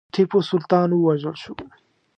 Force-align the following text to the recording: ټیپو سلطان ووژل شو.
ټیپو 0.13 0.39
سلطان 0.49 0.89
ووژل 0.93 1.35
شو. 1.43 1.53